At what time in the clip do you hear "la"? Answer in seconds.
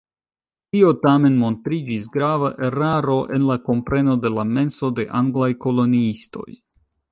3.51-3.59, 4.39-4.49